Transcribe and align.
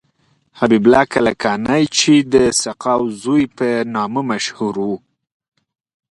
حبیب 0.59 0.83
الله 0.85 1.03
کلکانی 1.13 1.83
چې 1.97 2.13
د 2.33 2.35
سقاو 2.63 3.03
زوی 3.21 3.43
په 3.57 3.67
نامه 3.95 4.21
مشهور 4.31 4.75
و. 4.81 4.89